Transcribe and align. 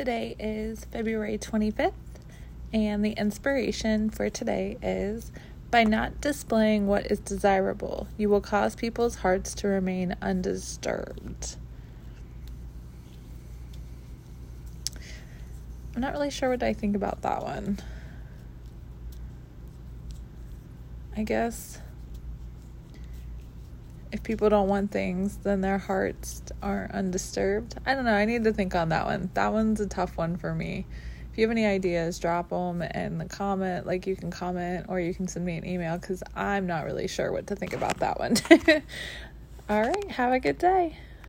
Today 0.00 0.34
is 0.38 0.86
February 0.86 1.36
25th, 1.36 1.92
and 2.72 3.04
the 3.04 3.10
inspiration 3.10 4.08
for 4.08 4.30
today 4.30 4.78
is 4.80 5.30
by 5.70 5.84
not 5.84 6.22
displaying 6.22 6.86
what 6.86 7.10
is 7.12 7.20
desirable, 7.20 8.08
you 8.16 8.30
will 8.30 8.40
cause 8.40 8.74
people's 8.74 9.16
hearts 9.16 9.54
to 9.56 9.68
remain 9.68 10.16
undisturbed. 10.22 11.56
I'm 15.94 16.00
not 16.00 16.14
really 16.14 16.30
sure 16.30 16.48
what 16.48 16.62
I 16.62 16.72
think 16.72 16.96
about 16.96 17.20
that 17.20 17.42
one. 17.42 17.78
I 21.14 21.24
guess 21.24 21.78
if 24.12 24.22
people 24.22 24.48
don't 24.48 24.68
want 24.68 24.90
things, 24.90 25.38
then 25.38 25.60
their 25.60 25.78
hearts 25.78 26.42
are 26.62 26.90
undisturbed. 26.92 27.76
I 27.86 27.94
don't 27.94 28.04
know. 28.04 28.14
I 28.14 28.24
need 28.24 28.44
to 28.44 28.52
think 28.52 28.74
on 28.74 28.88
that 28.90 29.06
one. 29.06 29.30
That 29.34 29.52
one's 29.52 29.80
a 29.80 29.86
tough 29.86 30.16
one 30.16 30.36
for 30.36 30.54
me. 30.54 30.86
If 31.32 31.38
you 31.38 31.44
have 31.44 31.50
any 31.50 31.64
ideas, 31.64 32.18
drop 32.18 32.50
them 32.50 32.82
in 32.82 33.18
the 33.18 33.26
comment. 33.26 33.86
Like 33.86 34.06
you 34.06 34.16
can 34.16 34.30
comment 34.30 34.86
or 34.88 34.98
you 34.98 35.14
can 35.14 35.28
send 35.28 35.44
me 35.44 35.56
an 35.56 35.66
email 35.66 35.96
because 35.96 36.22
I'm 36.34 36.66
not 36.66 36.84
really 36.84 37.06
sure 37.06 37.30
what 37.30 37.46
to 37.48 37.56
think 37.56 37.72
about 37.72 37.98
that 37.98 38.18
one. 38.18 38.36
All 39.68 39.80
right. 39.80 40.10
Have 40.10 40.32
a 40.32 40.40
good 40.40 40.58
day. 40.58 40.98